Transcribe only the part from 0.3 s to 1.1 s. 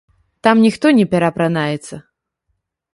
Там ніхто не